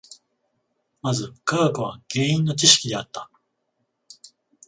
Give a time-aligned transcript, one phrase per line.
[1.03, 3.29] まず科学は原因の知識であった。